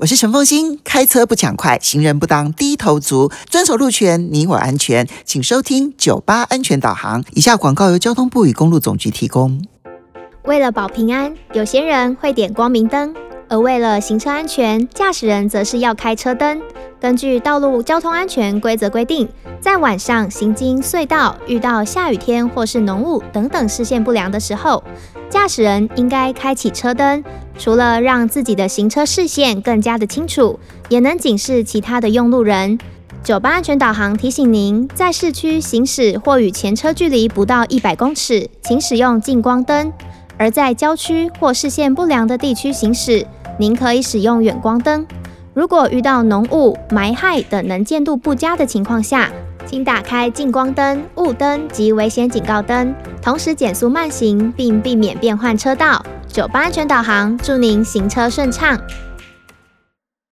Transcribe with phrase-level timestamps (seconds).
[0.00, 5.06] 我是陈凤欣，开车不抢快，行人不当低头族，遵守路权，你我安全。
[5.26, 7.22] 请收听九八安全导航。
[7.34, 9.62] 以下广告由交通部与公路总局提供。
[10.44, 13.14] 为了保平安，有些人会点光明灯，
[13.50, 16.62] 而为了行车安全，驾驶人则是要开车灯。
[17.00, 19.28] 根据《道路交通安全规则》规定，
[19.60, 24.84] 在晚上行经隧道、遇到下雨天或是浓雾等等视线不良的时候，
[25.28, 27.24] 驾驶人应该开启车灯，
[27.58, 30.56] 除了让自己的行车视线更加的清楚，
[30.88, 32.78] 也能警示其他的用路人。
[33.24, 39.90] 九八安全导航提醒您，在市区行驶或与前车距离不到一百公尺，请使用近光灯；
[40.38, 43.26] 而在郊区或视线不良的地区行驶，
[43.58, 45.06] 您可以使用远光灯。
[45.52, 49.28] 如果遇到浓雾、霾害等能见度不佳的情况下，
[49.66, 56.02] 请打开近光灯、雾灯及危险警告灯，同时减速慢行，并避免变换车道。
[56.28, 58.80] 酒吧安全导航，祝您行车顺畅。